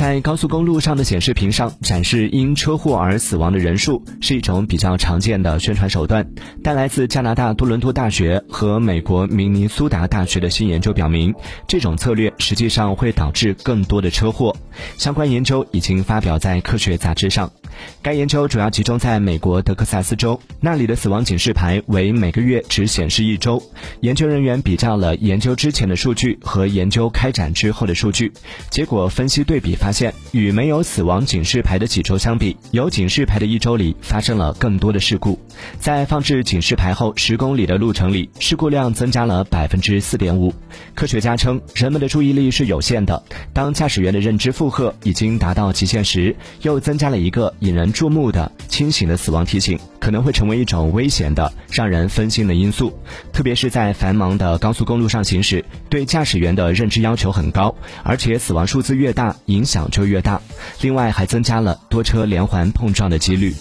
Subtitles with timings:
[0.00, 6.26] 在高速公路上的显示屏上展示因车祸而死亡的人数是一种比较常见的宣传手段，
[6.64, 11.34] 但来自加拿大多伦多大学和美国明尼苏达大学的新研究表明，
[11.68, 14.56] 这种策略实际上会导致更多的车祸。
[14.96, 17.52] 相关研究已经发表在科学杂志上。
[18.02, 23.62] 该研究主要集中在美国德克萨斯州，那里的死亡警示牌为每个月只显示一周。
[24.00, 28.32] 研究人员比较了研究之前的数据和研究开展之后的数据，
[28.70, 35.38] 结果分析对比发现，与没有死亡警示牌的几周相比，有警示牌的一周里发生了更多的事故。
[35.78, 40.54] 在放置警示牌后十公里的路程里，事故量增加了百分之四点五。
[40.94, 47.54] 科学家称，人们的注意力是有限的，当驾驶员的认知负荷已经达到极限时，又增加了一个。
[47.70, 52.92] 引人注目的清醒的死亡提醒，可能会成为一种危险的、让人分心的因素，
[53.32, 60.42] 特别是在繁忙的高速公路上行驶，对驾驶员的认知要求很高，而且死亡数字越大，影响就越大。
[60.80, 63.54] 另外，还增加了多车连环碰撞的几率。